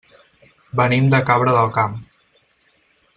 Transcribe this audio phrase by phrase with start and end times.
[0.81, 1.95] Venim de Cabra del Camp.